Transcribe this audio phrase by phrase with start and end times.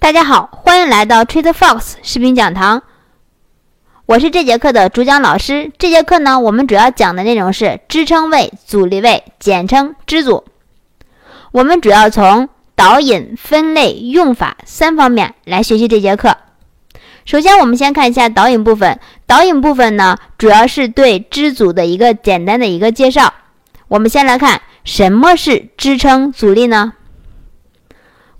[0.00, 2.82] 大家好，欢迎来到 Trade Fox 视频讲堂。
[4.06, 5.70] 我是这节课的主讲老师。
[5.76, 10.44] 这节课呢，我们主要讲的内容是支撑位、阻力位，简称支组。
[11.50, 16.38] 我们主要从导引、分类、用法三方面来学习这节课。
[17.26, 18.98] 首先，我们先看一下导引部分。
[19.26, 23.34] 导引部分呢，主要是对支组的一个简单的一个介绍。
[23.88, 26.94] 我们先来看什么是支撑阻力呢？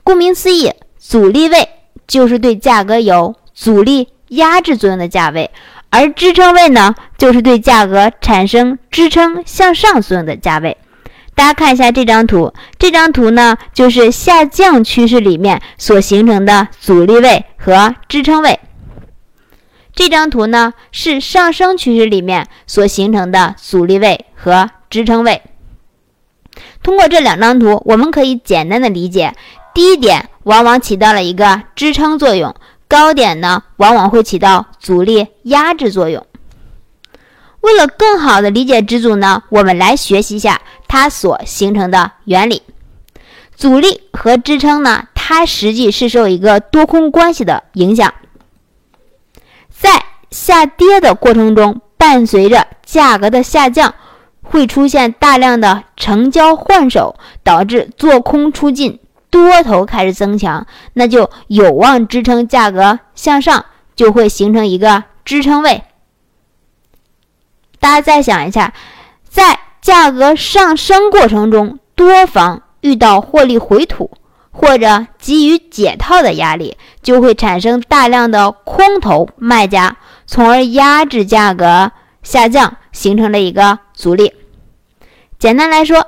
[0.03, 0.73] 顾名思义。
[1.09, 1.71] 阻力位
[2.07, 5.51] 就是对价格有阻力压制作用的价位，
[5.89, 10.77] 而支撑位呢，就是对价格产生支撑向上作用的价位。
[11.35, 18.61] 大家看一下这张图，这张图呢，就是下降趋势里面所形成的阻力位和支撑位。
[19.95, 25.41] 这张图呢，是上升趋势里面所形成的阻力位和支撑位。
[26.83, 29.33] 通过这两张图，我们可以简单的理解。
[29.79, 32.53] 低点往往起到了一个支撑作用，
[32.89, 36.27] 高点呢往往会起到阻力压制作用。
[37.61, 42.65] 为了更好的理解支组呢，我们来学习一下它所形成的原理。
[43.55, 48.13] 阻力和支撑呢，它实际是受一个多空关系的影响。
[49.71, 53.95] 在下跌的过程中，伴随着价格的下降，
[54.43, 58.99] 会出现大量的成交换手，导致做空出尽。
[59.31, 65.85] 多头开始增强，那就有望支撑价格向上，就会形成一个支撑位。
[67.79, 68.73] 大家再想一下，
[69.29, 74.11] 在价格上升过程中，多方遇到获利回吐
[74.51, 81.93] 或者急于解套的压力，就会产生大量的空头卖家，从而压制价格
[82.23, 84.33] 下降，形成了一个阻力。
[85.39, 86.07] 简单来说。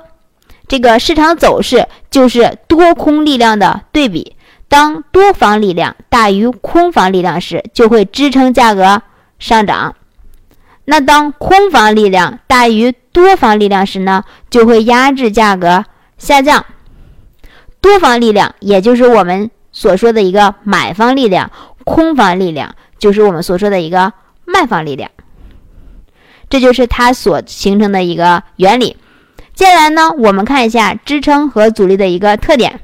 [0.71, 4.37] 这个市场走势就是多空力量的对比，
[4.69, 9.01] 当多方力量大于空方力量时，就会支撑价格
[9.37, 9.93] 上涨；
[10.85, 15.83] 那当空方力量大于多方力量时呢，就会压制价格
[16.17, 16.65] 下降。
[17.81, 21.51] 多方力量也就是我们所说的一个买方力量，
[21.83, 24.13] 空方力量就是我们所说的一个
[24.45, 25.11] 卖方力量，
[26.49, 28.95] 这就是它所形成的一个原理。
[29.53, 32.79] 接下来呢，我们看一下支撑和阻力的一个特点。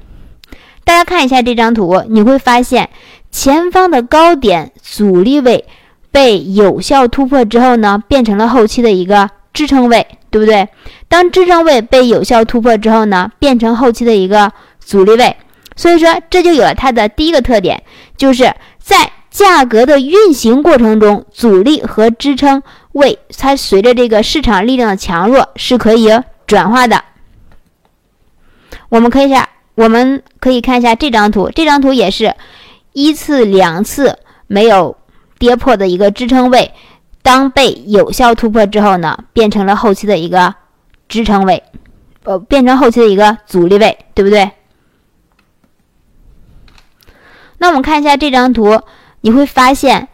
[0.84, 2.90] 大家看一下这张图，你会发现
[3.32, 5.66] 前方的高点阻力位
[6.12, 10.68] 被有效突破之后呢，变成了后期的一个支撑位，对不对？
[11.08, 15.36] 当支撑位被有效突破之后呢，变成后期的一个阻力位。
[15.76, 17.84] 所以说，这就有了它的第一个特点，
[18.16, 22.64] 就是在价格的运行过程中，阻力和支撑
[22.94, 26.10] 位它随着这个市场力量的强弱是可以。
[26.48, 27.04] 转化的，
[28.90, 31.52] 我们可以下，我们可以看一下这张图。
[31.54, 32.34] 这张图也是
[32.94, 34.98] 一次、两次没有
[35.38, 36.74] 跌破的一个支撑位，
[37.22, 40.56] 当被有效突破之后呢，变成了后期的一个
[41.10, 41.62] 支撑位，
[42.24, 44.50] 呃，变成后期的一个阻力位，对不对？
[47.58, 48.82] 那我们看一下这张图，
[49.22, 50.08] 你会发现。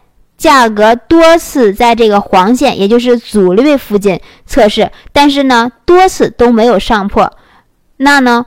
[0.43, 7.31] 价格多次在这个黄线，也就是阻力位附近测试，但是呢，多次都没有上破。
[7.95, 8.45] 那呢，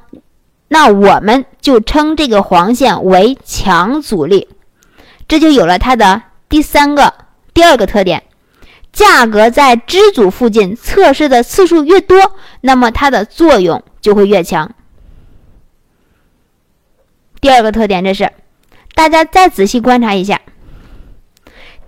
[0.68, 4.46] 那我们就称这个黄线为强阻力，
[5.26, 6.20] 这就有了它的
[6.50, 7.14] 第三个、
[7.54, 8.24] 第二个特点。
[8.92, 14.70] 价格在支组附近测试的次数越多，那么它的作用就会越强。
[17.40, 18.30] 第二个特点，这是
[18.94, 20.38] 大家再仔细观察一下。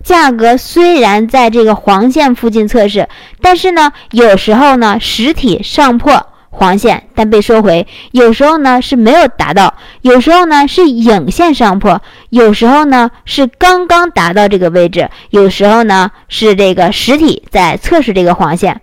[0.03, 3.07] 价格虽然在这个黄线附近测试，
[3.41, 18.81] 但是呢，有时候呢实体上破黄线，但被收回；有时候呢是没有达到，有时候呢是影线上破，有时候呢是刚刚达到这个位置，有时候呢是这个实体在测试这个黄线。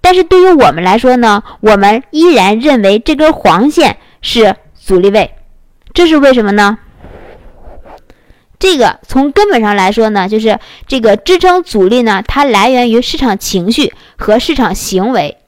[0.00, 5.32] 但是对于我们来说呢，我们依然认为这根黄线是阻力位，
[5.92, 6.78] 这是为什么呢？
[8.60, 15.38] 这个从根本上来说呢，就是这个支撑阻力呢，它来源于市场情绪和市场行为，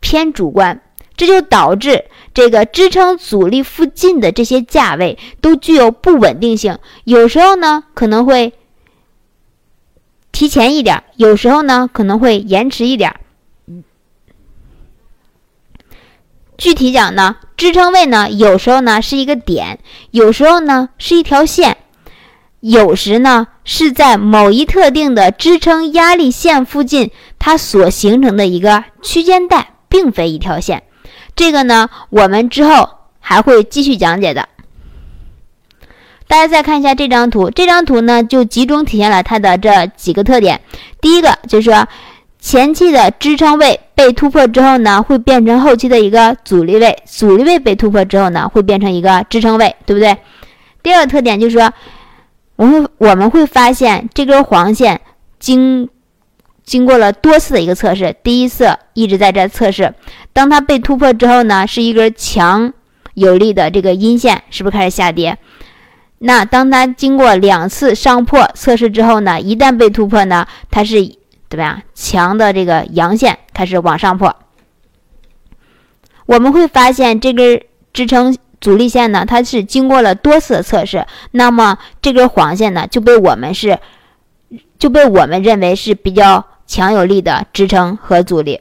[0.00, 0.80] 偏主观，
[1.18, 8.54] 这就导致这个支撑阻力附近的这些价位都具有不稳定性，有时候呢可能会
[10.32, 13.14] 提前一点，有时候呢可能会延迟一点。
[16.56, 19.78] 具体讲呢，支撑位呢有时候呢是一个点，
[20.10, 21.76] 有时候呢是一条线。
[22.60, 30.82] 有时呢，是在某一特定的支撑压力线附近，它所形成的一个区间带，并非一条线。
[31.36, 32.88] 这个呢，我们之后
[33.20, 34.48] 还会继续讲解的。
[36.26, 40.60] 大家再看一下这张图，这张图呢就集中体现了它的这几个特点。
[41.00, 41.86] 第一个就是说，
[42.40, 50.18] 前期的支撑位被突破之后呢，会变成后期的一个阻力位；阻力位被突破之后呢，会变成一个支撑位，对不对？
[50.82, 51.72] 第二个特点就是说，
[52.58, 55.00] 我们我们会发现这根黄线
[55.38, 55.88] 经
[56.64, 59.94] 经过了多次的一个测试，第一次一直在这测试，
[60.32, 62.72] 当它被突破之后呢，是一根强
[63.14, 65.38] 有力的这个阴线，是不是开始下跌？
[66.18, 70.96] 那当它经过两次上破测试之后呢，一旦被突破呢，它是
[71.48, 71.80] 怎么样？
[71.94, 74.34] 强的这个阳线开始往上破，
[76.26, 77.62] 我们会发现这根
[77.92, 78.36] 支撑。
[78.60, 83.78] 阻力线呢，它是经过了多次测试，那么这根黄线呢就被我们是
[84.78, 88.60] 就被我们认为是比较强有力的支撑和阻力，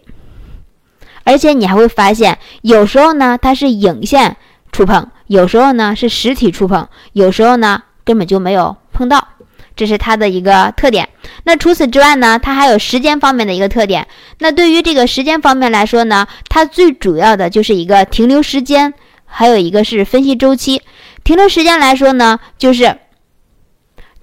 [1.23, 4.37] 而且你还会发现，有时候呢它是影线
[4.71, 9.27] 触碰，有时候呢是实体触碰，有时候呢根本就没有碰到，
[9.75, 11.09] 这是它的一个特点。
[11.43, 14.07] 那除此之外呢，它还有时间方面的一个特点。
[14.39, 18.93] 那对于这个时间方面来说呢，它最主要的就是一个停留时间。
[19.27, 20.81] 还有一个是分析周期，
[21.23, 22.97] 停留时间来说呢，就是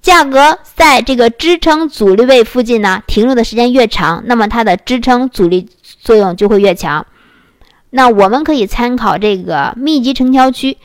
[0.02, 5.68] 价格在这个支撑阻力位附近呢停留的时间越长，那么它的支撑阻力
[6.00, 7.06] 作用就会越强。
[7.90, 10.78] 那我们可以参考这个密集成交区，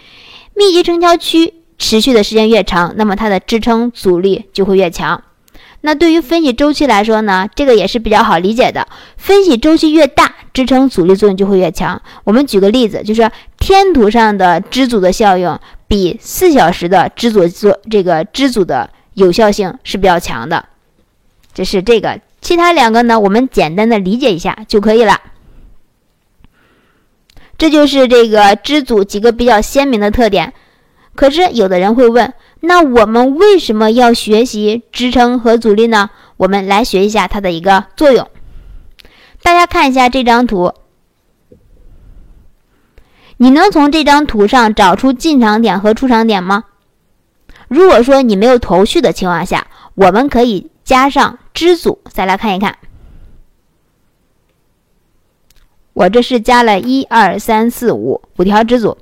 [0.53, 5.23] 密集成交区持续的时间越长，那么它的支撑阻力就会越强。
[5.81, 8.87] 那对于分析周期来说呢，这个也是比较好理解的。
[9.15, 12.01] 分析周期越大，支撑阻力作用就会越强。
[12.25, 20.65] 我们举个例子，就是天图上的支阻的效应比四小时的支阻做这个支阻的有效性是比较强的。
[21.53, 25.19] 这是这个，其他两个呢，我们简单的理解一下就可以了。
[27.57, 30.53] 这就是这个支阻几个比较鲜明的特点。
[31.15, 32.33] 可是有的人会问。
[32.61, 36.09] 那我们为什么要学习支撑和阻力呢？
[36.35, 38.27] 我们来学一下它的一个作用。
[39.41, 40.73] 大家看一下这张图，
[43.41, 46.65] 你能从这张图上找出进场点和出场点吗？
[47.69, 52.77] 如果说你没有头绪的情况下，我们可以加上支阻，再来看一看。
[55.93, 58.97] 我这是加了一二三四五五条支阻。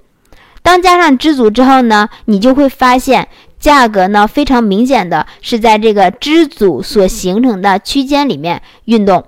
[0.61, 3.27] 当加上支阻之后呢，你就会发现。
[3.59, 9.25] 价格呢，非常明显的是在这个支阻所形成的区间里面运动。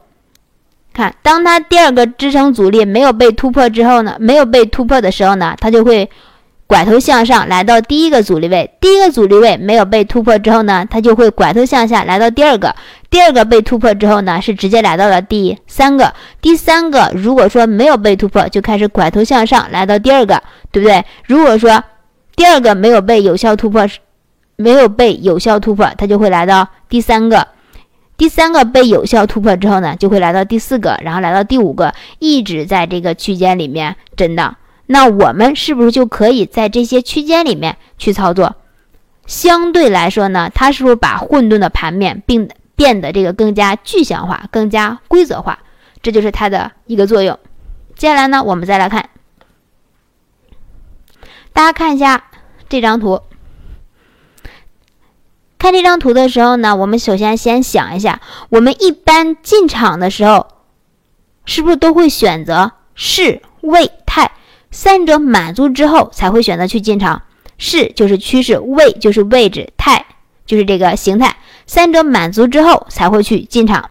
[1.00, 6.10] 看，当它第二个支撑阻力没有被突破之后呢，没有被突破的时候呢，它就会
[6.68, 8.70] 拐头向上来到第一个阻力位。
[8.82, 12.76] 第一个阻力位没有被突破之后呢，它就会拐头向下来到第二个。
[13.10, 16.14] 第二个被突破之后呢，是直接来到了第三个。
[16.42, 20.44] 第三个如果说没有被突破，就开始拐头向上来到第二个，
[20.74, 21.06] 对不对？
[21.26, 21.82] 如果说
[22.36, 23.88] 第二个没有被有效突破，
[24.58, 27.48] 没有被有效突破，它就会来到第三个，
[28.20, 34.58] 第三个被有效突破之后呢，就会来到第四个，然后来到第五个，一直在这个区间里面震荡。
[34.88, 38.58] 那我们是不是就可以在这些区间里面去操作？
[39.26, 45.60] 相对来说呢，它是不是把混沌的盘面并变得这个更加具象化、更加规则化？
[46.02, 47.40] 这就是它的一个作用。
[47.96, 49.08] 接下来呢，我们再来看，
[51.54, 52.26] 大家看一下
[52.68, 53.22] 这张图。
[55.60, 60.48] 看这张图的时候呢，我们首先先想一下，我们一般进场的时候，
[61.46, 64.32] 是不是都会选择势、位、态
[64.72, 67.22] 三者满足之后才会选择去进场？
[67.58, 70.06] 势就是趋势，位就是位置，态
[70.46, 71.36] 就是这个形态，
[71.68, 73.90] 三者满足之后才会去进场。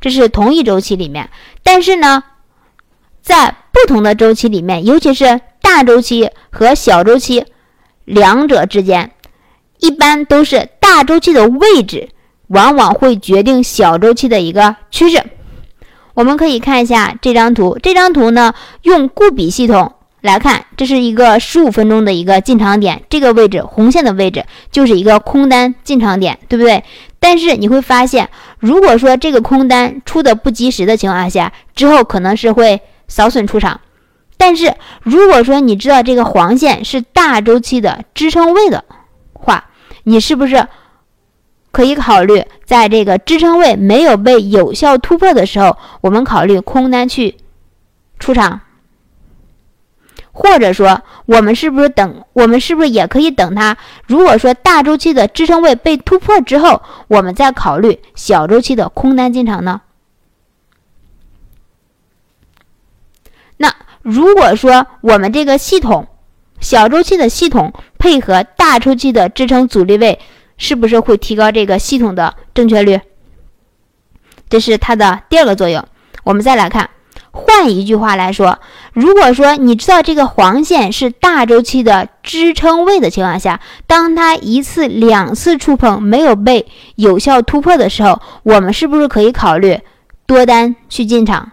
[0.00, 1.28] 这是同一周期里面，
[1.62, 2.24] 但是呢，
[3.20, 7.44] 在不同的周期里面，尤其是大周期和小周期
[8.06, 9.12] 两者之间。
[9.80, 12.08] 一般都是大周期的位置，
[12.48, 15.22] 往往会决定小周期的一个趋势。
[16.14, 26.84] 我们可以看一下这张图，这张图呢用固比系统来看，这是一个十五分钟的一个进场点，这个位置红线的位置就是一个空单进场点，对不对？
[27.18, 33.80] 但是你会发现，如果说这个空单出的不及时的情况下，之后可能是会扫损出场。
[34.36, 38.84] 但是如果说你知道这个黄线是大周期的支撑位的
[39.32, 39.69] 话，
[40.10, 40.66] 你是不是
[41.70, 47.36] 可以考虑在这个支撑位没有被有效突破的时候，我们考虑空单去
[48.18, 48.60] 出场，
[50.32, 53.76] 或者说我们是不是等我们是不是也可以等它？
[54.08, 59.80] 如果说大周期的支撑位被突破之后，我们再考虑小周期的空单进场呢？
[63.58, 66.08] 那如果说我们这个系统
[66.60, 70.18] 小周期的系统配合大周期的支撑阻力位，
[70.56, 73.00] 是不是会提高这个系统的正确率？
[74.48, 75.84] 这是它的第二个作用。
[76.24, 76.90] 我们再来看，
[77.30, 78.58] 换一句话来说，
[78.92, 89.80] 如果说你知道这个黄线是大周期的支撑位的情况下，当它一次、两次触碰没有被有效突破的时候，我们是不是可以考虑
[90.26, 91.52] 多单去进场？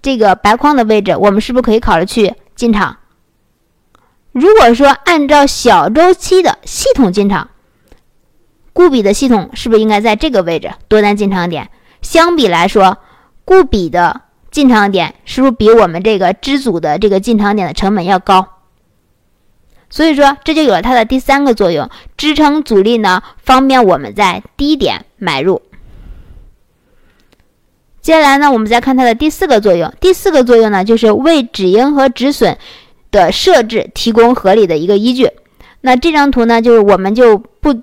[0.00, 2.96] 这个白框的位置，我们是不是可以考虑去进场？
[4.34, 7.50] 如果说按照小周期的系统进场，
[8.72, 11.70] 固比的系统是不是应该在这个位置多单进场点？
[12.02, 12.98] 相比来说，
[13.44, 18.48] 固比的进场点是不是比我们这个支组的这个进场点的成本要高？
[19.88, 25.62] 所以说，这就有了它的第三个作用，支撑阻力呢，方便我们在低点买入。
[28.02, 32.58] 接下来呢，我们再看它的第四个作用，第四个作用呢，就是为止盈和止损。
[33.14, 35.30] 的设置提供合理的一个依据。
[35.82, 37.82] 那这张图呢，就是我们就不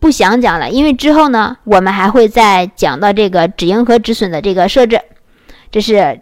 [0.00, 5.00] 不想讲了，因为之后呢，我们还会再讲到这个止盈和止损的这个设置。
[5.70, 6.20] 这是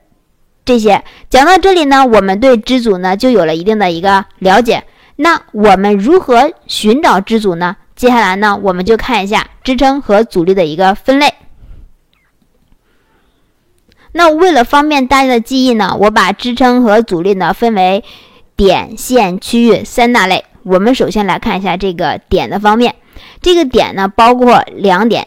[0.64, 4.82] 这些讲到这里呢，我们对支组呢就有了一定的一个了解。
[5.16, 7.76] 那我们如何寻找支组呢？
[7.94, 11.32] 接下来呢，我们就看一下支撑和阻力的一个分类。
[14.16, 18.04] 那为了方便大家的记忆呢，我把支撑和阻力呢分为
[18.54, 20.44] 点、线、区域三大类。
[20.62, 22.94] 我们首先来看一下这个点的方面。
[23.42, 25.26] 这个点呢包括两点，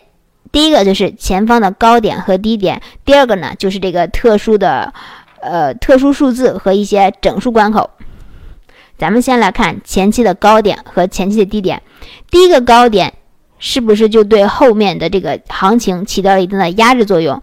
[0.53, 4.93] 第一个就是前方的高点和低点，第二个呢就是这个特殊的
[5.41, 7.89] 呃特殊数字和一些整数关口。
[8.97, 11.81] 咱们先来看前期的高点和前期的低点。
[12.31, 13.13] 第一个高点
[13.59, 17.41] 是不是就对后面的这个行情起到了一定的压制作用？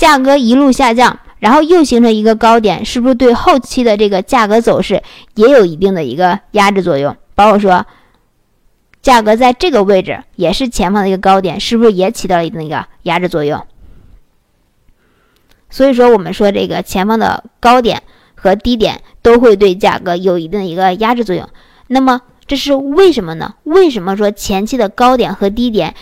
[0.00, 5.02] 价格一路下降，然后又形成一个高点，是不是对后期的这个价格走势
[5.34, 7.14] 也有一定的一个压制作用？
[7.34, 7.84] 包括说，
[9.02, 13.62] 价格在这个位置也是前方的一个高点，是不是也起到了一定的一个压制作用？
[15.68, 18.02] 所以说，我们说这个前方的高点
[18.34, 21.46] 和低点都会对价格有一定的一个压制作用。
[21.88, 23.56] 那么这是为什么呢？
[23.64, 25.94] 为什么说前期的高点和低点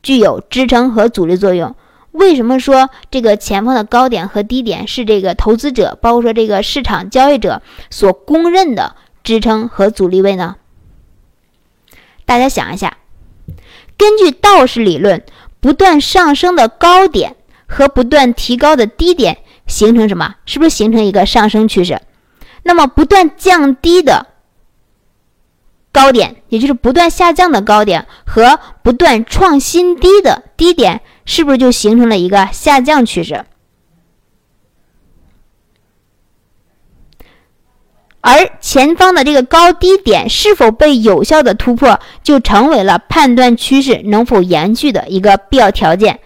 [0.00, 1.74] 具有支撑和阻力作用？
[2.12, 10.56] 为什么说这个前方的高点和低点是这个投资者，包括说这个市场交易者所公认的支撑和阻力位呢？
[12.26, 12.98] 大家想一下，
[13.96, 15.24] 根据道氏理论，
[15.60, 20.34] 不断上升的高点和不断提高的低点形成什么？
[20.44, 22.00] 是不是形成一个上升趋势？
[22.62, 24.26] 那么不断降低的
[25.90, 31.00] 高点，也就是不断下降的高点和不断创新低的低点。
[31.24, 33.44] 是不是就形成了一个下降趋势？
[38.24, 46.20] 而前方的这个高低点是否被有效的突破，就成为了判断趋势能否延续的一个必要条件。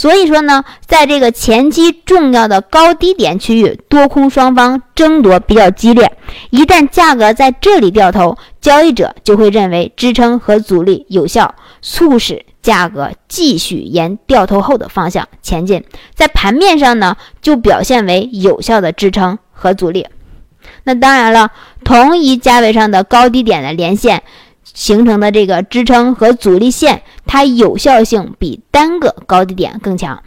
[0.00, 6.10] 所以说呢，在这个前期重要的高低点区域，多空双方争夺比较激烈。
[6.48, 12.46] 一旦价格在这里掉头，交易者就会认为支撑和阻力有效，促使。
[12.62, 20.06] 价格继续沿掉头后的方向前进，在盘面上呢，就表现为有效的支撑和阻力。
[20.84, 21.50] 那当然了，
[21.84, 24.22] 同一价位上的高低点的连线
[24.74, 30.22] 形成的这个支撑和阻力线，它有效性比单个高低点更强。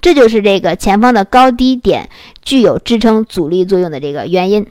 [0.00, 2.08] 这就是这个前方的高低点
[2.42, 4.66] 具有支撑阻力作用的这个原因。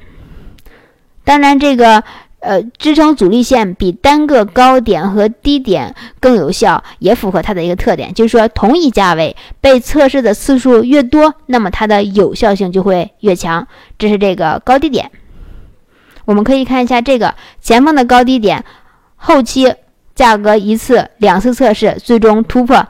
[1.24, 2.04] 当然，这个。
[2.40, 13.68] 呃，支撑阻力线比单个高点和低点更有效，也符合它的一个特点，就是说同一价位被测试的次数越多，那么它的有效性就会越强。
[13.98, 15.12] 这是这个高低点。
[16.28, 18.64] 我们可以看一下这个前方的高低点，
[19.16, 19.74] 后期
[20.14, 22.86] 价格一次、两次测试，最终突破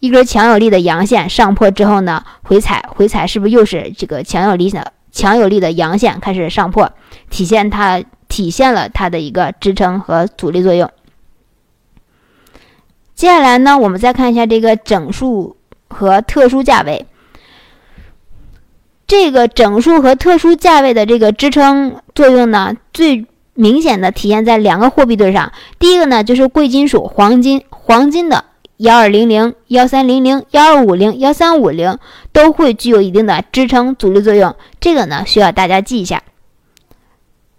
[0.00, 6.92] 一根强有力的阳线上破之后呢，回踩，回踩是不是又是这个强有力的、强有力的阳线开始上破，
[7.30, 8.02] 体现它。
[8.28, 10.90] 体现了它的一个支撑和阻力作用。
[13.14, 15.56] 接下来呢，我们再看一下这个整数
[15.88, 17.06] 和特殊价位。
[19.06, 25.52] 这个整数和特殊价位的这个支撑作用呢，最明显的体现在两个货币对上。
[25.78, 28.42] 第一个呢，就是贵金属黄金，黄金的
[28.78, 31.98] 幺二零零、幺三零零、幺二五零、幺三五零
[32.32, 34.56] 都会具有一定的支撑阻力作用。
[34.80, 36.22] 这个呢，需要大家记一下。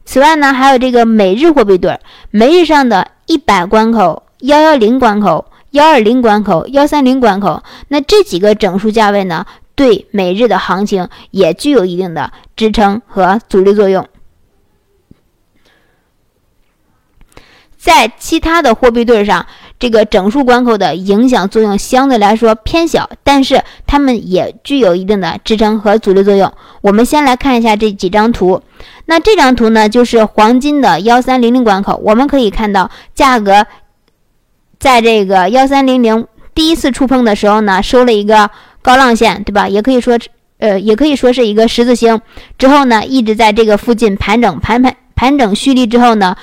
[0.06, 2.00] 此外呢，还有这个每日货币对，
[2.32, 9.46] 每日上的一百关口、幺幺零关口、幺二零关口、幺三零关口，那这几个整数价位呢，
[9.76, 14.08] 对每日的行情也具有一定的支撑和阻力作用。
[17.88, 19.46] 在其他的货币对上，
[19.80, 26.52] 这个整数关口的影响作用相对来说偏小，但是它们也具有一定的支撑和阻力作用。
[26.82, 28.62] 我们先来看一下这几张图。
[29.06, 33.66] 那这张图呢，就是黄金的幺三零零关口，我们可以看到价格
[34.78, 38.50] 在这个幺三零零第一次触碰的时候呢，收了一个
[38.82, 39.70] 高浪线，对吧？
[39.70, 40.20] 也可以说，
[40.58, 42.20] 呃，也可以说是一个十字星。
[42.58, 46.36] 之后呢，一直在这个附近盘整，盘盘盘整蓄力之后呢。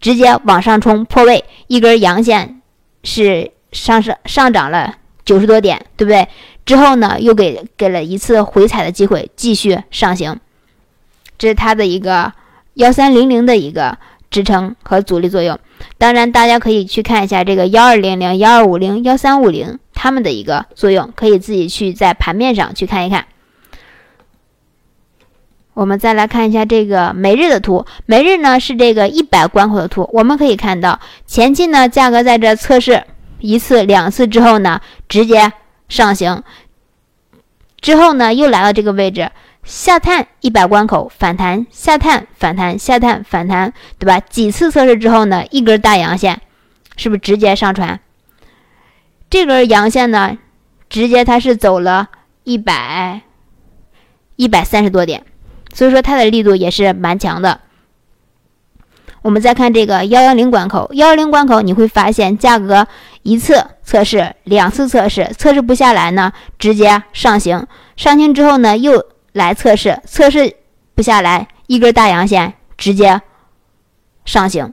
[0.00, 2.60] 直接往上冲破位，一根阳线
[3.04, 6.26] 是上升上涨了九十多点，对不对？
[6.64, 10.38] 之后呢，又给给了一次回踩的机会，继续上行。
[11.38, 12.32] 这是它的一个
[12.74, 13.98] 幺三零零的一个
[14.30, 15.58] 支撑和阻力作用。
[15.98, 23.26] 当然，大家可以去看一下这个幺二零零、幺二五零、幺三五零它们的一个作用，可以自己去在盘面上去看一看。
[25.72, 30.08] 我们再来看一下这个每日的图，每日呢是这个一百关口的图。
[30.12, 33.04] 我们可以看到前期呢价格在这测试
[33.38, 35.52] 一次、两次之后呢，直接
[35.88, 36.42] 上行，
[37.80, 39.30] 之后呢又来到这个位置
[39.62, 44.18] 下探一百关口反弹，下探反弹，下探反弹，对吧？
[44.20, 46.40] 几次测试之后呢，一根大阳线，
[46.96, 48.00] 是不是直接上传？
[49.30, 50.36] 这根阳线呢，
[50.88, 52.08] 直接它是走了
[52.42, 53.20] 一百
[54.36, 55.24] 一百三十多点。
[55.72, 57.60] 所以说它的力度也是蛮强的。
[59.22, 62.86] 我们再看这个幺幺零关口，幺幺零关口你会发现价格
[63.22, 70.56] 一次测试、两次测试，测试不下来呢，直接上行，上行之后呢又来测试，测试
[70.94, 73.20] 不下来，一根大阳线直接
[74.24, 74.72] 上行，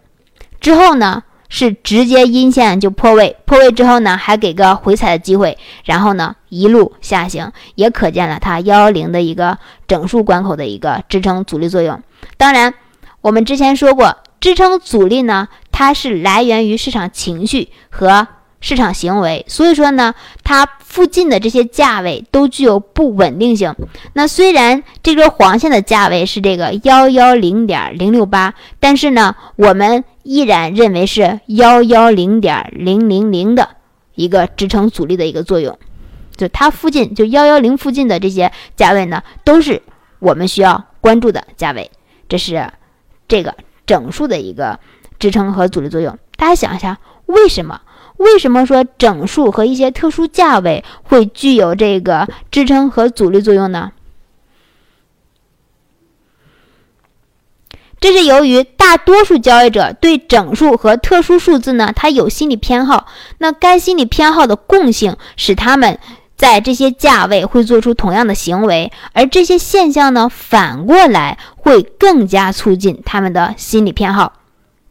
[0.60, 1.24] 之后呢。
[1.50, 12.02] 是直接阴线就破位，破位之后呢，还给个回踩的机会，然后呢一路下行，也可见了它幺幺零的一个整数关口的一个支撑阻力作用。
[12.38, 12.74] 当然，
[13.22, 18.28] 我们之前说过，支撑阻力呢，它是来源于市场情绪和。
[18.60, 23.74] 市场行为，所以说呢，它附近的这些价位都具有不稳定性。
[24.14, 33.78] 那虽然这根黄线的价位是这个幺幺零点零六八，但是呢，我们依然认为是幺幺零点零零零的
[34.14, 35.80] 一个支撑阻力的一个作用。
[36.36, 39.82] 就它附近，就幺幺零附近的这些价位呢，都是
[40.20, 41.90] 我们需要关注的价位。
[42.28, 42.74] 这是
[43.30, 44.78] 这个整数的一个
[45.18, 46.20] 支撑和阻力作用。
[46.36, 47.80] 大家想一下，为什么？
[48.18, 53.92] 为什么说整数和一些特殊价位会具有这个支撑和阻力作用呢？
[58.00, 63.08] 这是由于大多数交易者对整数和特殊数字呢，它有心理偏好。
[63.40, 65.98] 那该心理偏好的共性使他们
[66.36, 74.34] 在这些价位会做出同样的行为，而这些现象呢，反过来会更加促进他们的心理偏好。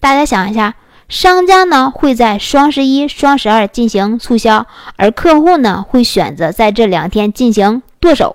[0.00, 0.74] 大家想一下。
[1.08, 4.66] 商家呢会在双十一、双十二进行促销，
[4.96, 8.34] 而客户呢会选择在这两天进行剁手，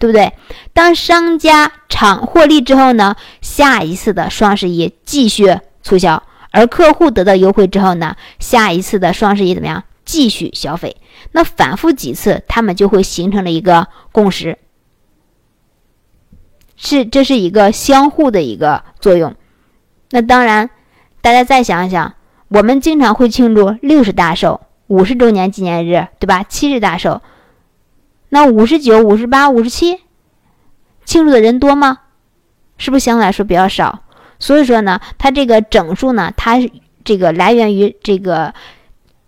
[0.00, 0.32] 对不对？
[0.72, 9.84] 当商家厂获利之后呢，下一次的双十一继续促销，而客户得到优惠之后呢，下一次的双十一怎么样？
[10.04, 10.96] 继续消费。
[11.30, 14.58] 那反复几次，他们就会形成了一个共识，
[16.76, 19.36] 是这是一个相互的一个作用。
[20.10, 20.70] 那当然。
[21.22, 22.14] 大家再想一想，
[22.48, 26.42] 我们经常会庆祝六十大寿、五十周年纪念日，对吧？
[26.48, 27.20] 七十大寿，
[28.30, 30.00] 那五十九、五十八、五十七，
[31.04, 31.98] 庆祝的人多吗？
[32.78, 34.00] 是不是相对来说比较少？
[34.38, 36.56] 所以说呢，它这个整数呢，它
[37.04, 38.54] 这个来源于这个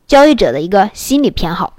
[0.06, 1.76] 交易者的一个心理偏好，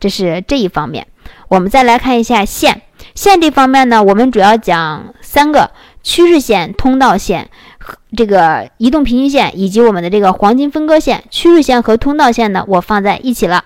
[0.00, 1.06] 这是这一方面。
[1.48, 2.82] 我们再来看一下线，
[3.14, 5.70] 线这方面呢，我们主要讲三个
[6.02, 7.98] 趋势线、通道线和。
[8.16, 13.64] 这个移动平均线以及我们的这个黄金分割线、趋势线和通道线呢，我放在一起了。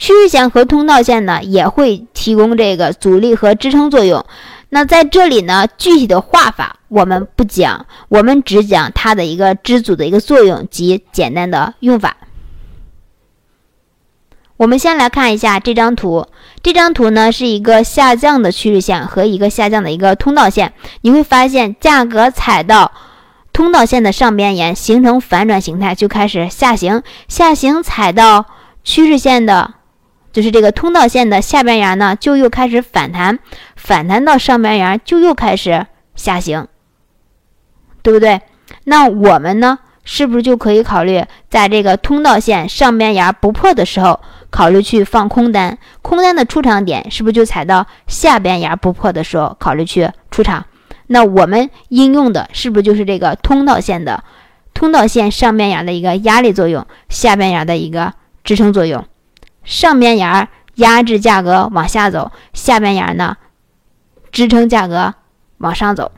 [0.00, 4.24] 趋势线和通道线呢，也会提供这个阻力和支撑作用。
[4.70, 12.16] 那在这里呢，具体的画法我们不讲，我们只讲它的一个支阻的一个作用及简单的用法。
[14.56, 16.26] 我们先来看一下这张图。
[16.62, 20.72] 这张图呢是一个下降的趋势线和一个下降的一个通道线。
[21.02, 22.90] 你会发现，价格踩到
[23.52, 27.02] 通道线的上边沿，形成反转形态，就开始下行。
[27.28, 28.46] 下行踩到
[28.82, 29.74] 趋势线的，
[30.32, 33.38] 就是这个通道线的下边沿呢，就又开始反弹。
[33.76, 36.66] 反弹到上边沿，就又开始下行，
[38.02, 38.40] 对不对？
[38.84, 44.20] 那我们呢，是不是就可以考虑在这个通道线上边沿不破的时候？
[44.50, 50.66] 考虑去放空单，空单的出场点是不是就踩到下边沿不破的时候考虑去出场？
[51.06, 54.24] 那我们应用的是不是就是这个通道线的
[54.74, 58.12] 通道线上边沿的一个压力作用，下边沿的一个
[58.42, 59.04] 支撑作用？
[59.64, 63.36] 上边沿压制价格往下走，下边沿呢
[64.32, 65.14] 支撑价格
[65.58, 66.12] 往上走。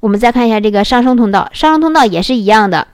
[0.00, 2.86] 我们再看一下这个上升通道，上升通道也是一样的，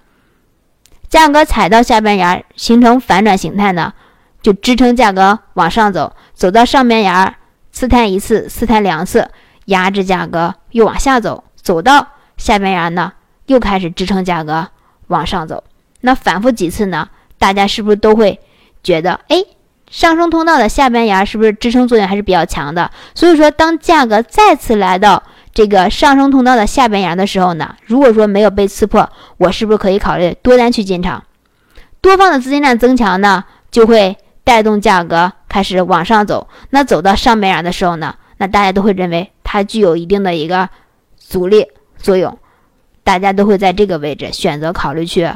[1.08, 3.92] 价格踩到下边沿形成反转形态呢，
[4.40, 7.34] 就支撑价格往上走，走到上边沿
[7.70, 9.30] 刺探一次，刺探两次，
[9.66, 12.06] 压制价格又往下走，走到
[12.36, 13.12] 下边沿呢，
[13.46, 14.68] 又开始支撑价格
[15.08, 15.64] 往上走。
[16.00, 17.08] 那反复几次呢？
[17.38, 18.40] 大家是不是都会
[18.82, 19.44] 觉得，哎，
[19.90, 22.90] 上升通道的下边沿是不是支撑作用还是比较强的？
[23.14, 25.22] 所以说，当价格再次来到
[25.54, 31.22] 这个上升通道的下边沿的时候呢，如果说没有被刺破，我是不是可以考虑多单去进场？
[32.00, 36.48] 多方的资金量增强呢，就会带动价格开始往上走。
[36.70, 40.68] 那走到上边沿的时候呢，那大家都会认为它具有一定的一个
[41.16, 42.36] 阻力作用，
[43.04, 45.30] 大家都会在这个位置选择考虑去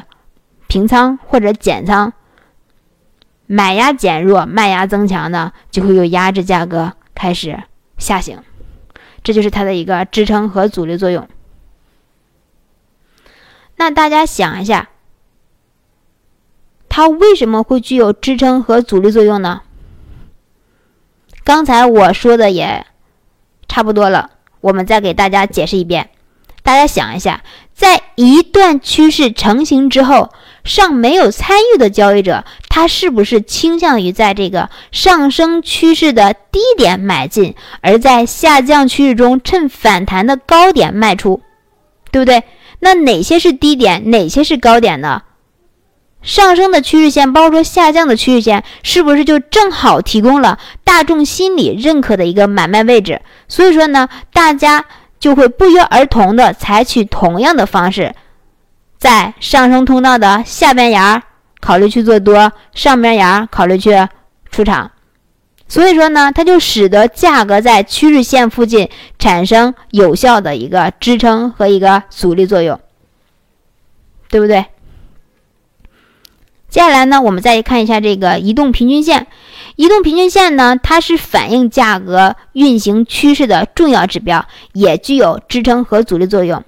[0.67, 2.13] 平仓或者减仓。
[3.47, 7.63] 买压减弱，卖压增强呢，就会有压制价格开始
[7.99, 8.43] 下行。
[9.23, 11.29] 这就是它的一个支撑和阻力作用。
[13.77, 14.89] 那大家想一下，
[16.89, 19.63] 它为什么会具有支撑和阻力作用呢？
[21.45, 22.87] 刚才我说的也
[23.69, 24.31] 差不多了，
[24.61, 26.11] 我们再给大家解释一遍。
[26.63, 30.33] 大家想一下，在一段趋势成型之后，
[30.67, 32.45] 尚没有参与的交易者。
[32.69, 41.41] 他是不是倾向于在这个上升趋势的低点买进，而在下降趋势中趁反弹的高点卖出，
[42.11, 42.43] 对不对？
[42.81, 45.23] 那哪些是低点，哪些是高点呢？
[46.21, 53.23] 上升的趋势线，包括说下降的趋势线，是不是就正好提供了大众心理认可的一个买卖位置？
[53.49, 54.85] 所以说呢，大家
[55.19, 58.15] 就会不约而同的采取同样的方式，
[58.99, 61.23] 在上升通道的下边沿儿。
[61.59, 64.07] 考虑去做多，上边沿考虑去
[64.53, 64.89] 出场，
[65.67, 72.79] 所以说呢，它就使得价格在趋势线附近产生有效的一个支撑和一个阻力作用，
[74.29, 74.67] 对不对？
[76.69, 79.27] 接下来呢，我们再看一下这个移动平均线。
[79.75, 86.63] 移动平均线呢，它是反映价格运行趋势的重要指标，也具有支撑和阻力作用。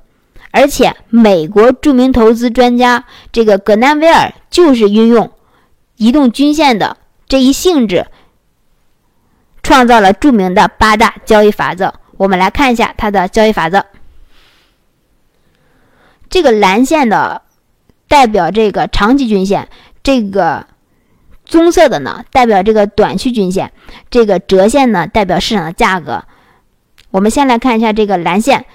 [0.58, 5.30] 而且，美国著名投资专家这个葛南威尔就是运用
[5.94, 6.96] 移动均线的
[7.28, 8.08] 这一性质，
[9.62, 11.94] 创造了著名的八大交易法则。
[12.16, 13.86] 我们来看一下它的交易法则。
[16.28, 17.42] 这个蓝线的
[18.08, 19.68] 代表这个长期均线，
[20.02, 20.66] 这个
[21.44, 23.72] 棕色的呢代表这个短期均线，
[24.10, 26.24] 这个折线呢代表市场的价格。
[27.12, 28.66] 我们先来看一下这个蓝线。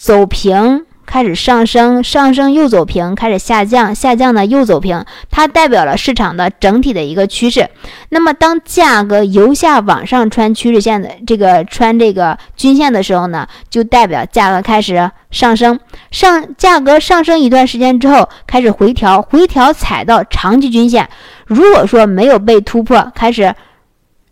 [0.00, 7.68] 走平开始上升，上升又走平，开始下降，下降呢又走平，它代表了市场的整体的一个趋势。
[8.10, 15.80] 那么当价格由下往上穿趋势线的这个穿这个均线的时候呢，就代表价格开始上升。
[16.12, 21.08] 上价格上升一段时间之后开始回调，回调踩到长期均线，
[21.46, 23.52] 如果说没有被突破，开始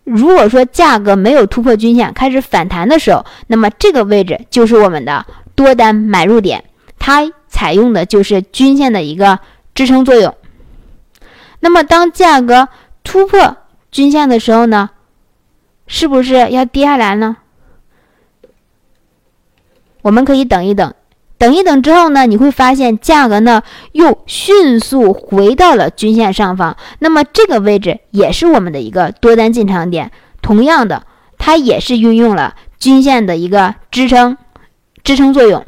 [0.05, 5.27] 如果说价格没有突破均线开始反弹的时候，那么这个位置就是我们的。
[5.57, 6.63] 多单买入点，
[7.01, 9.41] 它采用的就是均线的一个
[9.75, 10.33] 支撑作用。
[11.59, 12.69] 那么，当价格
[13.03, 13.57] 突破
[13.91, 14.91] 均线的时候呢，
[15.89, 17.39] 是不是要跌下来呢？
[20.03, 20.95] 我们可以等一等，
[21.39, 26.77] 等一等之后呢，你会发现价格呢又迅速回到了均线上方。
[27.01, 30.13] 那么，这个位置也是我们的一个多单进场点。
[30.43, 31.05] 同样的，
[31.39, 34.37] 它也是运用了均线的一个支撑。
[35.07, 35.65] 支撑作用，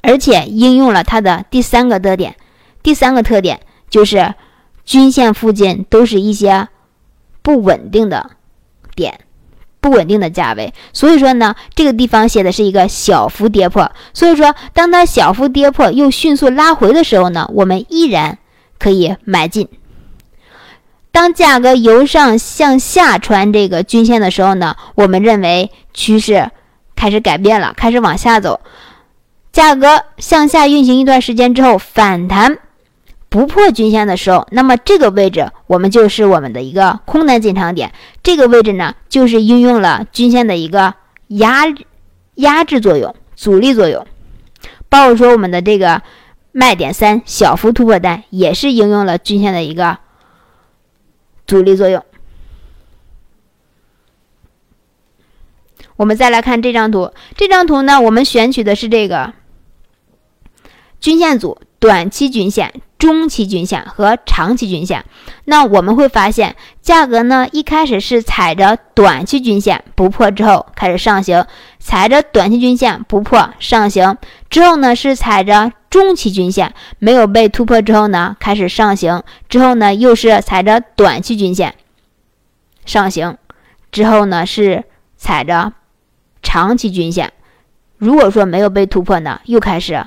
[0.00, 2.34] 而且应用了它的第三个特点。
[2.82, 4.34] 第三个特点就是
[4.86, 6.68] 均线附近都是一些
[7.42, 8.30] 不稳定的
[8.94, 9.20] 点，
[9.82, 10.72] 不稳定的价位。
[10.94, 13.92] 所以说呢，这个地方写的是一个小幅跌破。
[14.14, 18.38] 所以说，当它小幅跌破又迅速拉回的时候呢，我们依然
[18.78, 19.68] 可以买进。
[21.12, 26.50] 当价格由上向下穿这个均线的时候呢，我们认为趋势。
[26.96, 28.60] 开始改变了，开始往下走，
[29.52, 32.58] 价格向下运行一段时间之后反弹
[33.28, 37.92] 不破均线的时候，那么这个位置我们就是我们的一个空单进场点。
[38.22, 40.94] 这个位置呢，就是运用了均线的一个
[41.28, 41.64] 压
[42.36, 44.06] 压制作用、阻力作用，
[44.88, 46.02] 包括说我们的这个
[46.52, 49.98] 卖点三小幅突破单也是应用了均线的一个
[51.46, 52.02] 阻力作用。
[55.96, 59.32] 我们再来看这张图，这张图呢，我们选取的是这个
[61.00, 61.58] 均线组。
[61.78, 65.04] 短期均线、中期均线和长期均线，
[65.44, 71.46] 那我们会发现，价格呢一开始是踩着短期均线不破之后开始上行，
[71.78, 74.16] 踩着短期均线不破上行
[74.48, 81.74] 之后呢是踩着中期均线没有被突破之后呢开始上行，之后呢又是踩着短期均线
[82.86, 83.36] 上行，
[83.92, 84.84] 之后呢是
[85.18, 85.74] 踩着
[86.46, 87.32] 长期均线，
[87.98, 90.06] 如果说没有被突破呢，又开始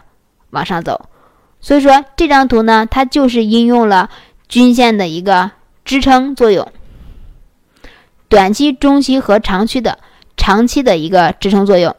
[0.52, 1.10] 往上走。
[1.60, 4.10] 所以说这张图呢，它就是应用了
[4.47, 5.52] 均线的一个
[5.84, 6.71] 支撑作用，
[8.30, 9.99] 短期、中期和长期的
[10.38, 11.93] 长期的一个支撑作用。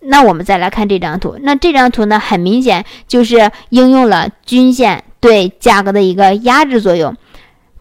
[0.00, 7.16] 那我们再来看这张图，那这张图呢，很明显就是应用了均线对价格的一个压制作用。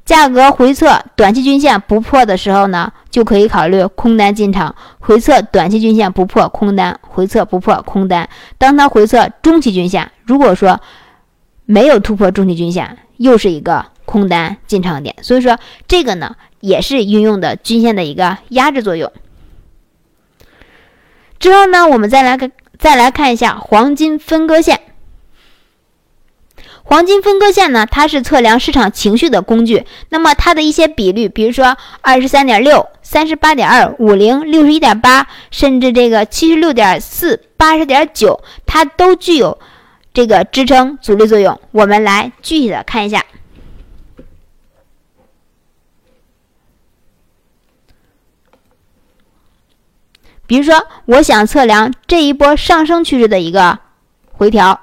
[0.04, 4.76] 价格回测短期均线不破的时候呢，就可以考虑空单进场。
[5.00, 8.28] 回测短期均线不破，空单；回测不破，空单。
[8.58, 10.82] 当它回测中期均线，如果说
[11.66, 15.16] 没有突破中期均线，又是一个空单进场点。
[15.22, 19.10] 所以说这个呢，也是运用的均线的一个压制作用。
[21.40, 24.82] 之后呢，我们再来看，再来看一下黄金分割线。
[26.92, 29.86] 黄金分割线呢，它是测量市场情绪的工具。
[30.10, 39.58] 那么它的一些比率，比如说二十三点六、三十八点二、五零、六十一点八，甚至这个七十六点四、八十点九，它都具有
[40.14, 41.58] 这个支撑阻力作用。
[41.72, 43.24] 我们来具体的看一下。
[50.46, 53.80] 比如说，我想测量这一波上升趋势的一个
[54.34, 54.82] 回调。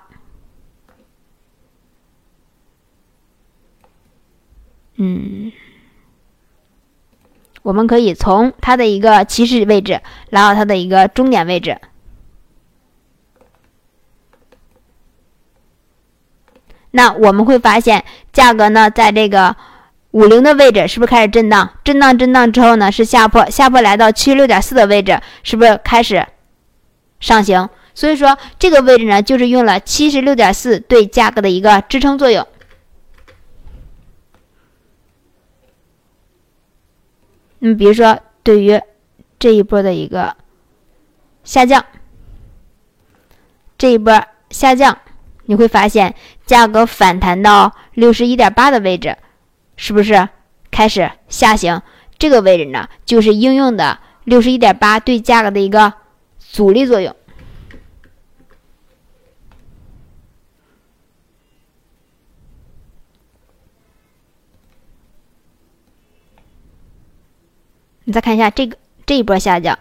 [5.01, 5.53] 嗯，
[7.63, 11.81] 我们可以从它的一个起始位置来到它的一个终点位置。
[16.91, 19.55] 那我们会发现，价格呢在这个
[20.11, 21.71] 五零的位置是不是开始震荡？
[21.85, 26.27] 震荡震荡之后呢是下破，下破来到七十六点四的位置，是不是开始
[27.21, 27.69] 上行？
[27.95, 32.45] 所以说这个位置呢就是用了七十六点四对价格的一个支撑作用。
[37.61, 38.81] 你，比如说，对于
[39.39, 40.37] 这一波的一个
[41.45, 41.85] 下降，
[43.77, 44.99] 这一波下降，
[45.47, 46.15] 你会发现
[46.47, 49.17] 价格反弹到六十一点八的位置，
[49.77, 50.29] 是不是
[50.71, 51.83] 开始下行？
[52.19, 55.93] 这个位置呢，就是应用的六十一点八对价格的一个
[56.39, 57.15] 阻力作用。
[68.09, 69.79] 你再看一下这个这一波下降，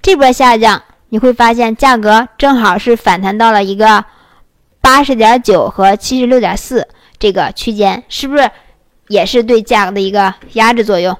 [0.00, 4.06] 这波下降你会发现价格正好是反弹到了一个
[4.80, 6.88] 八十点九和七十六点四
[7.18, 8.50] 这个区间，是不是
[9.08, 11.18] 也是对价格的一个压制作用？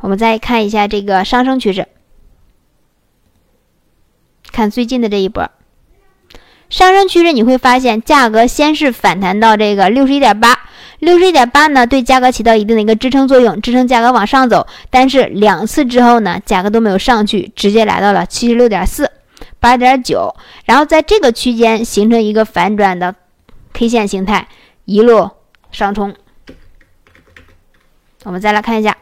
[0.00, 1.86] 我们再看一下这个上升趋势，
[4.50, 5.48] 看最近的这一波
[6.70, 10.58] 上升趋势，你会发现价格先是反弹到这个六十一点八。
[11.00, 14.66] 六十一点八呢，对价格起到一定的一个支撑作用，支撑价格往上走。
[14.90, 19.10] 但是两次之后呢，价格都没有上去，直接来到了七十六点四、
[19.58, 23.14] 八点九，然后在这个区间形成一个反转的
[23.72, 24.46] K 线形态，
[24.84, 25.30] 一路
[25.72, 26.14] 上冲。
[28.24, 28.98] 我们再来看一下，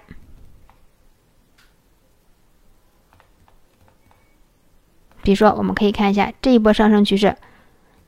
[5.23, 7.37] 比如说，我们可以看一下这一波上升趋势，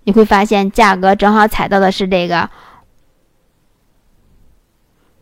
[0.05, 2.49] 你会发现价格正好踩到的是这个。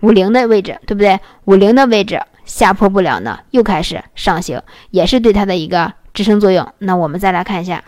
[0.00, 1.18] 五零的位置，对不对？
[1.46, 6.72] 五零的位置下破不了呢，又开始上行，也是对它的一个支撑作用。
[6.78, 7.82] 那我们再来看一下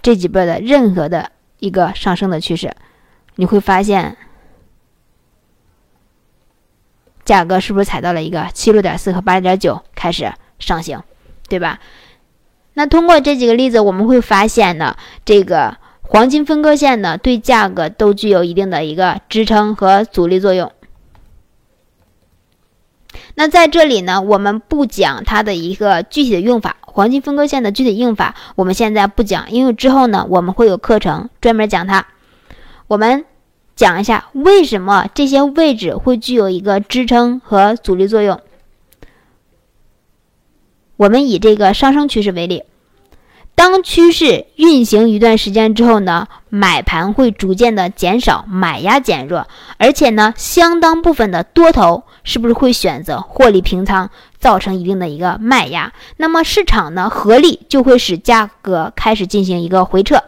[0.00, 2.74] 这几波的任何的一个上升的趋势，
[3.34, 4.16] 你会发现
[7.22, 11.04] 价格是不是踩到了一个七六点四和八点九开始上行，
[11.46, 11.78] 对吧？
[12.74, 15.76] 那通过这几个例子，我们会发现呢，这个。
[16.12, 20.72] 黄金分割线呢，对价格都具有一定的一个支撑和阻力作用。
[23.36, 32.04] 那在这里呢，我们不讲它的一个具体的用法，黄金分割线的具体用法，我们现在不讲，因为之后呢，我们会有课程专门讲它。
[32.88, 33.24] 我们
[33.76, 38.40] 讲一下为什么这些位置会具有一个支撑和阻力作用。
[41.00, 42.62] 我们以这个上升趋势为例。
[43.54, 55.90] 当趋势运行一段时间之后呢，买盘会逐渐的减少，买压减弱，而且呢，相当部分的多头是不是会选择获利平仓，造成一定的一个卖压？
[56.18, 60.22] 那么市场呢，合力就会使价格开始进行一个回撤。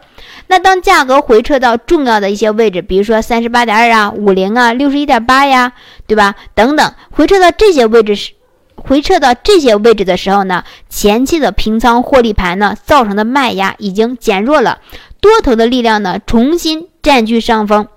[0.47, 5.73] 那当价格回撤到重要的一些位置，比如说三十八点二啊、五零啊、六十一点八呀，
[6.07, 6.33] 对吧？
[6.55, 8.31] 等等，回撤到这些位置时。
[8.75, 14.79] 回撤到这些位置的时候呢，前期的平仓获利盘呢造成的卖压已经减弱了，
[15.21, 17.87] 多头的力量呢重新占据上风，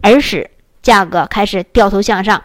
[0.00, 0.50] 而使
[0.82, 2.42] 价格开始掉头向上。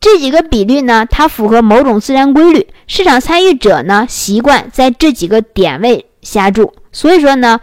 [0.00, 7.60] 这几个比率呢，它符合某种自然规律，市场参与者呢习惯在这几个点位下注，所以说呢，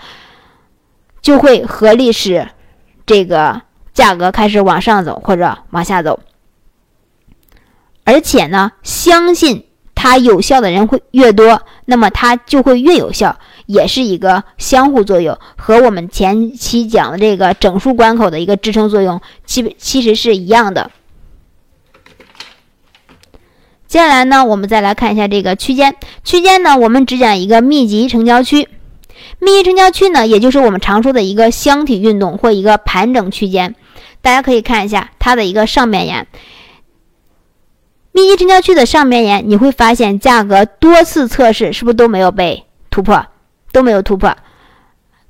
[1.21, 2.49] 就会合力使
[3.05, 3.61] 这个
[3.93, 6.19] 价格开始往上走或者往下走。
[8.05, 20.91] 而且呢，相信它有效的人会越多，那么它就会越有效，也是一个相互作用，和我们前期讲的这个整数关口的一个支撑作用，其其实是一样的。
[23.87, 28.67] 接下来呢，我们再来看一下这个区间，区间呢，我们只讲一个密集成交区，
[29.39, 33.73] 密集成交区呢，也就是我们常说的一个箱体运动或一个盘整区间，
[34.21, 36.27] 大家可以看一下它的一个上面沿。
[38.15, 43.25] 密集成交区的上边沿，你会发现价格多次测试是不是都没有被突破，
[43.73, 44.33] 都没有突破。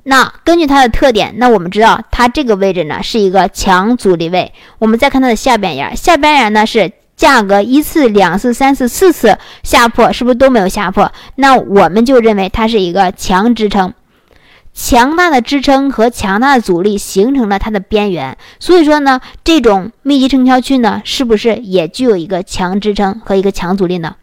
[0.03, 4.53] 那根据它的特点，那我们知道它这个位置呢是一个强阻力位。
[4.77, 11.11] 我们再看它的下边沿，下边沿呢是价格一次、两次、三次、四次下破，是不是都没有下破？
[11.33, 13.95] 那我们就认为它是一个强支撑。
[14.77, 24.17] 强大的支撑和强大的阻力形成了它的边缘，所以说呢，这种密集成交区呢，是不是也具有一个强支撑和一个强阻力呢？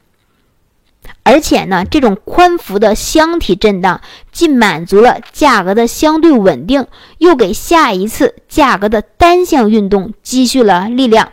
[1.24, 6.86] 而且呢，这种宽幅的箱体震荡，既满足了价格的相对稳定，
[7.18, 11.32] 又给下一次价格的单向运动积蓄了力量。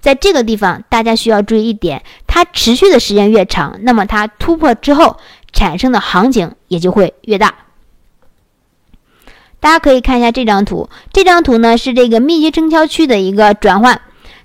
[0.00, 5.18] 在这个地方，大家需要注意一点，它持续的时间越长，那么它突破之后
[5.52, 7.54] 产生的行情也就会越大。
[9.64, 13.98] 大家可以看一下这张图，这张图呢是这个密集成交区的一个转换，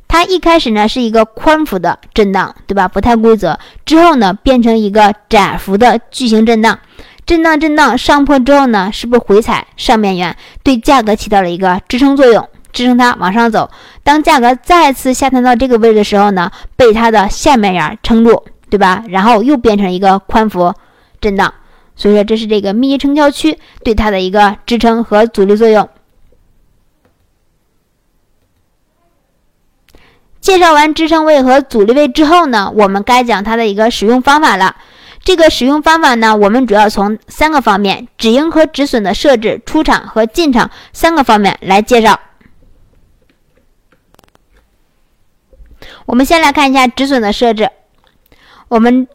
[0.07, 2.87] 它一开始呢是一个宽幅的震荡，对吧？
[2.87, 6.79] 不太规则，之后呢变成一个窄幅的巨型震荡，
[7.25, 13.69] 震荡震荡上破之后呢，是不是回踩上面缘，对价格起到了一个支撑作用，支撑它往上走。
[14.05, 19.03] 当价格再次下探到这个位置的时候呢，被它的下面缘撑住，对吧？
[19.09, 20.73] 然后又变成一个宽幅
[21.19, 21.53] 震荡。
[21.99, 25.89] 所以说，这是这个密集成交区对它的一个支撑和阻力作用。
[30.39, 34.77] 介绍完支撑位和阻力位之后呢，我们该讲它的一个使用方法了。
[35.25, 42.17] 这个使用方法呢，我们主要从三个方面：止盈和止损的设置、出场和进场三个方面来介绍。
[46.05, 47.69] 我们先来看一下止损的设置。
[48.69, 49.09] 我们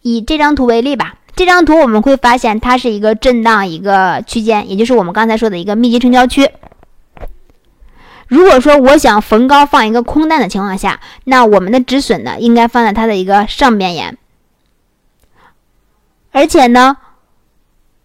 [0.00, 1.16] 以这张图为例吧。
[1.34, 6.50] 这张图我们会发现，它是一个震荡一个区间，也就是我们刚才说的一个密集成交区。
[8.28, 14.16] 如果说我想逢高放一个空单的情况下，那我们的止损呢，应该放在它的一个上边沿。
[16.30, 16.96] 而且呢，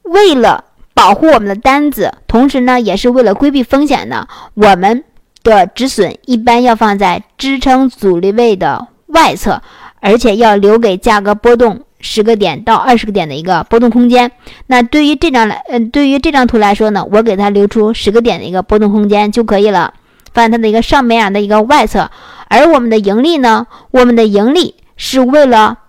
[0.01, 5.03] 为了保护我们的单子，同时呢，也是为了规避风险呢，我们
[5.43, 9.61] 的止损一般要放在支撑阻力位的外侧，
[10.01, 11.83] 而且要留给价格波动。
[11.99, 14.31] 十个点到二十个点的一个波动空间。
[14.67, 19.93] 那对于这张来，嗯，对于这张图来说呢，我给它留出十个点的一个波动空间就可以了，
[20.33, 22.11] 放它的一个上面的一个外侧。
[22.47, 25.79] 而我们的盈利呢，我们的盈利是为了，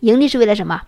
[0.00, 0.82] 盈利是为了什么？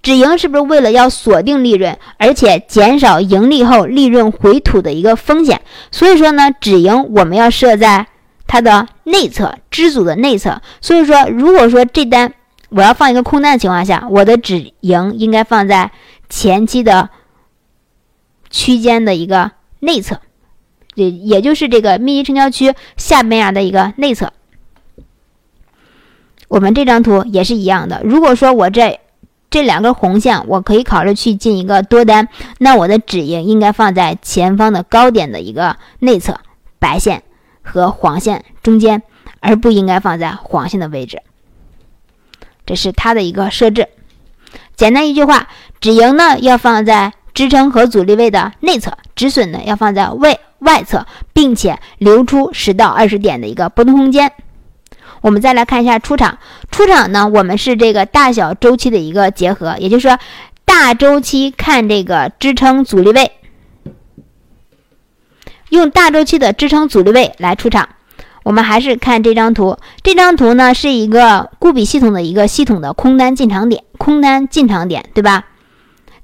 [0.00, 5.60] 止盈是不是为了要锁定利润，而且减少盈利后利润回吐的一个风险？
[5.90, 8.06] 所以说呢，止盈我们要设在。
[8.48, 12.34] 它的内侧支组的内侧，所以说，如果说这单
[12.70, 15.92] 我要放一个空单的情况下，我的止盈应该放在
[16.28, 17.10] 前期的
[18.50, 20.20] 区间的一个内侧，
[20.94, 24.32] 也也就是这个密集成交区下边沿的一个内侧。
[26.48, 28.98] 我们这张图也是一样的，如果说我这
[29.50, 32.28] 这两根红线，我可以考虑去进一个多单，
[32.58, 36.40] 那我的止盈应该放在前方的高点的一个内侧，
[36.78, 37.22] 白线。
[37.68, 39.02] 和黄线中间，
[39.40, 41.22] 而不应该放在黄线的位置。
[42.66, 43.88] 这是它的一个设置。
[44.74, 45.48] 简单一句话，
[45.80, 54.32] 止盈呢要放在支撑和阻力位的内侧，止损呢要放在外外侧，并且留出十到二十点的一个波动空间。
[55.20, 56.38] 我们再来看一下出场，
[56.70, 60.18] 出场呢，我们是这个大小周期的一个结合，也就是说，
[60.64, 63.32] 大周期看这个支撑阻力位，
[65.70, 67.88] 用大周期的支撑阻力位来出场。
[68.44, 75.44] 我们还是看这张图，这张图呢是一个固比系统的一个系统的空单进场点，空单进场点，对吧？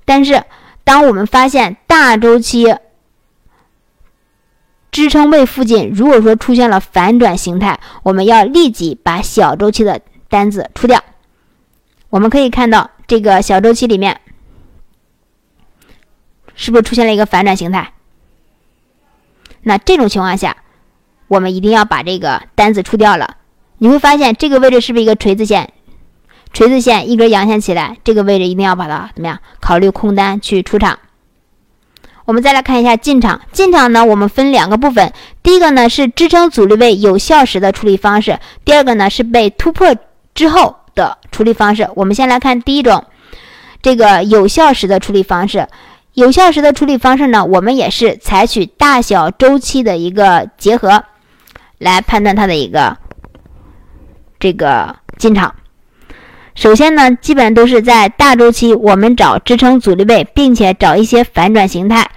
[0.06, 0.42] 但是
[0.84, 2.74] 当我们发现大周期
[4.90, 11.02] 支撑位附近，如果说出现了反转形态，我们要立即把小周期的单子出掉。
[12.08, 14.20] 我们可以看到这个小周期里面，
[16.54, 17.92] 是不是出现了一个反转形态？
[19.64, 20.56] 那这种情况下。
[21.26, 23.36] 我们一定要把这个单子出掉了，
[23.78, 25.72] 你会发现这个位置是不是一个锤子线？
[26.52, 29.40] 锤子线一根阳线起来，这个位置一定要把它怎么样？
[29.58, 30.98] 考虑空单去出场。
[32.26, 39.96] 我们再来看一下进场，进场呢，我们分两个部分，第一个呢是支撑阻力位有效时的处理方式，第二个呢是被突破
[40.34, 41.88] 之后的处理方式。
[41.96, 43.02] 我们先来看第一种，
[43.80, 45.66] 这个有效时的处理方式。
[46.14, 51.04] 有效时的处理方式呢，我们也是采取大小周期的一个结合。
[51.78, 52.96] 来判断它的一个
[54.38, 55.54] 这个进场。
[56.54, 62.08] 首先呢，基本都是在大周期，我们找支撑阻力位，并且找一些反转形态。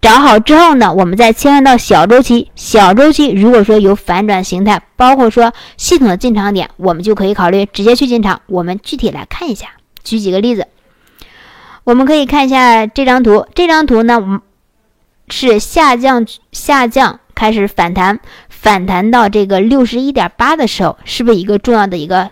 [0.00, 2.50] 找好之后呢，我们再切换到小周期。
[2.56, 8.40] 小周期如果说有反转形态，包括说系统的进场点，我们就可以考虑直接去进场。
[8.46, 9.68] 我们具体来看一下，
[10.02, 10.66] 举几个例子。
[11.84, 14.40] 我们可以看一下这张图，这张图呢我们
[15.28, 18.20] 是下降下降开始反弹。
[18.48, 22.30] 反弹到这个六十一点八的时候，是不是一个重要的一个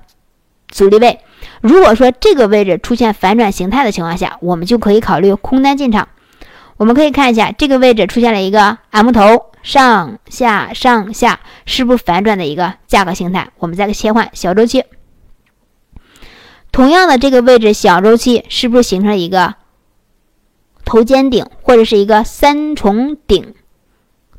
[0.69, 1.19] 阻力位？
[1.61, 6.07] 如果说这个位置出现反转形态的情况下，我们就可以考虑空单进场。
[6.77, 13.49] 我们可以看一下这个位置出现了一个 M 头上下上下，是不是反转的一个价格形态？
[13.59, 14.85] 我们再切换小周期，
[16.73, 19.55] 同样的这个位置小周期是不是形成一个
[20.85, 23.55] 头肩顶或者是一个三重顶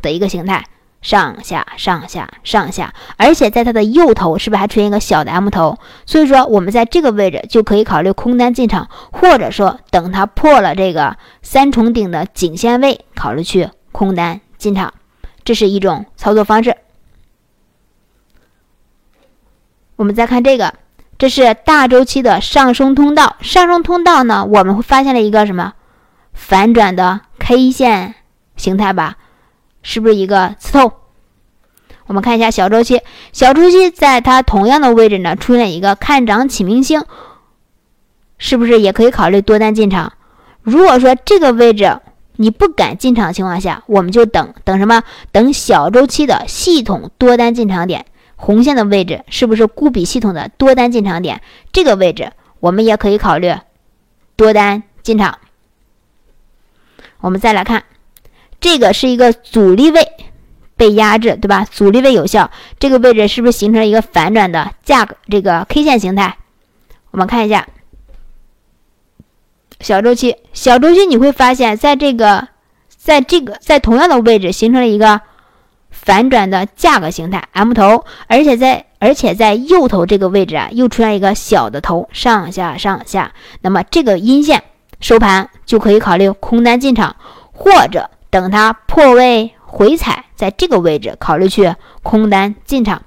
[0.01, 0.65] 的一个形态？
[1.01, 5.79] 上下上下上下，而且在它的右头是不是还出现一个小的 M 头？
[6.05, 14.93] 所以说我们在这个位置就可以考虑空单进场，或者说等它破了这个三重顶的颈线位，考虑去空单进场，
[15.43, 16.77] 这是一种操作方式。
[19.95, 20.75] 我们再看这个，
[21.22, 25.74] 这是大周期的上升通道，上升通道呢，我们发现了一个什么
[26.34, 28.15] 反转的 K 线
[28.55, 29.17] 形态吧？
[29.84, 30.93] 是不是一个刺透？
[32.07, 33.01] 我们看一下小周期，
[33.32, 37.03] 小周期在它同样的位置呢，出现一个看涨启明星，
[38.39, 40.13] 是不是也可以考虑多单进场？
[40.63, 41.99] 如果说这个位置
[42.38, 45.03] 你不敢进场的情况下，我们就等等什么？
[45.32, 48.07] 等小周期的系统多单进场点，
[48.41, 51.41] 红线的位置是不是固比系统的多单进场点？
[51.71, 53.55] 这个位置我们也可以考虑
[54.35, 55.37] 多单进场。
[57.19, 57.83] 我们再来看。
[58.59, 60.07] 这个是一个阻力位
[60.75, 61.65] 被压制，对吧？
[61.65, 65.15] 阻力位有效，这个位置是不是形成一个反转的价格？
[65.31, 66.37] 这个 K 线形态，
[67.09, 67.67] 我们看一下
[69.79, 70.35] 小周期。
[70.53, 72.49] 小周期你会发现在这个，
[72.87, 75.21] 在这个在同样的位置形成了一个
[76.01, 83.31] 反转的价格形态 M 头，而且在而且在右头这个位置啊，又出现一个小的头上下上下。
[83.61, 84.63] 那么这个阴线
[84.99, 87.15] 收盘就可以考虑空单进场，
[87.51, 88.09] 或者。
[88.31, 93.01] 等它破位回踩，在这个位置考虑去空单进场，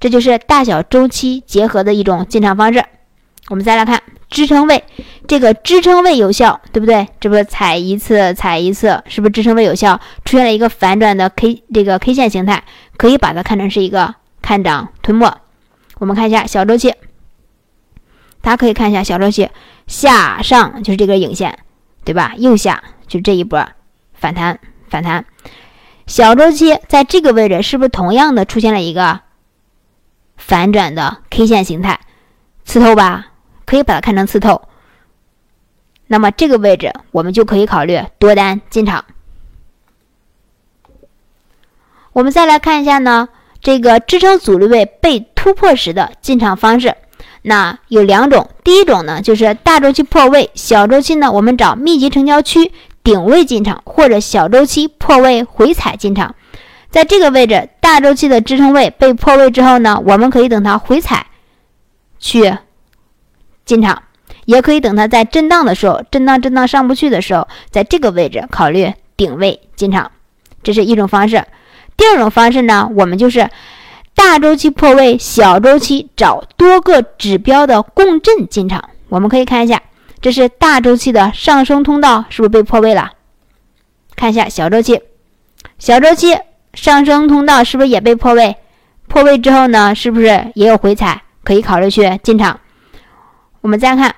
[0.00, 2.82] 这就是大小周期结合的一种进场方式。
[3.50, 4.02] 我们再来看
[4.32, 4.82] 支撑位，
[5.28, 7.06] 这个支撑位有效，对不对？
[7.20, 10.00] 这不踩一次踩一次，是不是支撑位有效？
[10.24, 12.64] 出现了一个反转的 K 这个 K 线形态，
[12.96, 15.30] 可以把它看成是一个看涨吞没。
[15.98, 16.94] 我们看一下小周期，
[18.40, 19.50] 大家可以看一下小周期
[19.86, 21.58] 下上就是这根影线，
[22.02, 22.32] 对吧？
[22.38, 23.68] 右下就这一波。
[24.14, 24.58] 反弹，
[24.88, 25.24] 反弹，
[26.06, 29.20] 小周期在这个位置是不是同样的出现了一个
[30.36, 31.98] 反转的 K 线形态，
[32.64, 33.31] 刺透吧？
[33.72, 34.60] 可以把它看成刺透。
[36.08, 39.06] 那么这个位置我们就可以考虑多单进场。
[42.12, 43.30] 我们再来看一下呢，
[43.62, 46.94] 这个支撑阻力位被突破时的进场方式。
[47.40, 52.72] 那有两种，第一种呢就是大周期破位，小周期呢我们找密集成交区。
[53.02, 56.36] 顶位进场或者小周期破位回踩进场，
[56.88, 61.26] 在这个位置大周期的支撑位被破位之后呢，我们可以等它回踩
[62.20, 62.56] 去
[63.64, 64.02] 进场，
[64.44, 70.10] 也可以等它在震荡的时候，震荡震荡上不去的时候，在这个位置考虑顶位进场，
[70.62, 71.44] 这是一种方式。
[71.96, 73.48] 第二种方式呢，我们就是
[74.14, 78.90] 大周期破位，小周期找多个指标的共振进场。
[79.08, 79.80] 我们可以看一下，
[80.20, 83.12] 这是大周期的上升通道是不是被破位了？
[84.16, 85.00] 看一下小周期，
[85.78, 86.36] 小周期
[86.74, 88.56] 上升通道是不是也被破位？
[89.08, 92.58] 破位之后呢，是不是也有回踩，可以考虑去进场？
[93.62, 94.14] 我们再看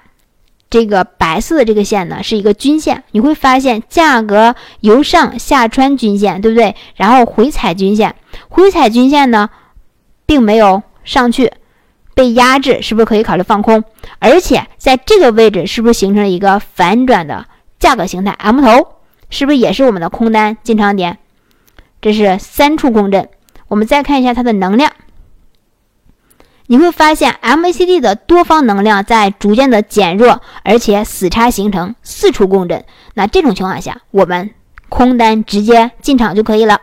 [0.68, 6.74] 这个白色的这个线呢，是一个均线，你会发现价格由上下穿均线，对不对？
[6.97, 8.16] 然后回踩均线，
[8.49, 9.49] 回踩均线呢，
[10.26, 11.53] 并没有上去，
[12.14, 13.84] 被压制，是不是可以考虑放空？
[14.18, 17.47] 而且在这个位置，是不是形成了一个反转的
[17.78, 18.97] 价格形态？M 头
[19.30, 21.18] 是不是也是我们的空单进场点？
[22.01, 23.28] 这是三处共振。
[23.68, 24.92] 我们再看一下它的能量，
[26.74, 32.84] 你会发现 MACD 的多方能量在逐渐的减弱，而且死叉形成四处共振。
[33.14, 34.50] 那这种情况下，我们
[34.88, 36.80] 空单直接进场就可以了。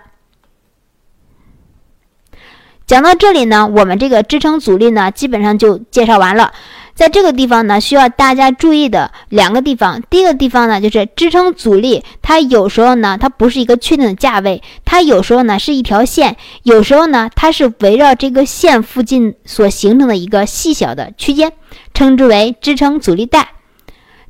[2.88, 6.54] 讲到这里呢，我们这个支撑阻力呢，基本上就介绍完了。
[6.94, 10.02] 在这个地方呢，需要大家注意的两个地方。
[10.10, 21.54] 第一个地方呢，就是支撑阻力，它有时候呢，它不是一个确定的价位，它有时候呢是一条线，有时候呢，它是围绕这个线附近所形成的一个细小的区间，
[21.94, 23.50] 称之为支撑阻力带。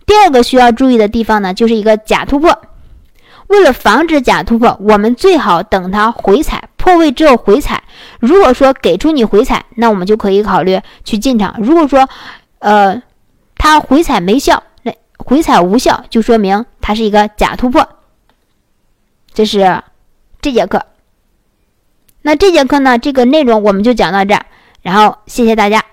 [0.06, 2.58] 第二个需要注意的地方呢，就是一个假突破。
[3.48, 7.84] 为了防止假突破，我们最好等它回踩破位之后回踩。
[8.22, 11.54] 如果说给出你回踩，那我们就可以考虑去进场。
[11.60, 12.08] 如果说，
[12.62, 13.02] 呃，
[13.56, 17.88] 它回踩没效，那回踩无效，就说明它是一个假突破。
[19.34, 19.84] 这是
[20.42, 20.86] 这节课。
[22.22, 24.46] 那这节课呢，这个内容我们就讲到这儿，
[24.82, 25.84] 然后谢谢大家。